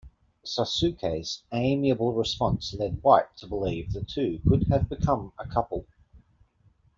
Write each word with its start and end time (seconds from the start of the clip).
Sasuke's 0.43 1.43
amiable 1.51 2.11
response 2.11 2.73
led 2.73 3.03
White 3.03 3.37
to 3.37 3.45
believe 3.45 3.93
the 3.93 4.03
two 4.03 4.41
could 4.49 4.67
have 4.69 4.89
become 4.89 5.31
a 5.37 5.45
couple. 5.47 5.85